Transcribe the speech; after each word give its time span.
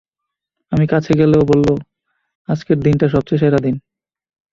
আমি 0.71 0.85
কাছে 0.87 1.11
গেলে 1.19 1.35
ও 1.37 1.43
বলল, 1.45 1.67
আজকের 2.49 2.77
দিনটা 2.79 3.05
সবচেয়ে 3.09 3.41
সেরা 3.41 3.59
দিন। 3.59 3.75